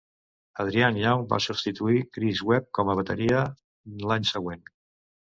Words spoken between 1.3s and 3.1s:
va substituir Chris Webb com a